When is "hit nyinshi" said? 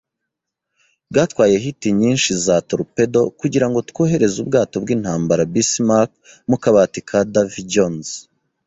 1.63-2.29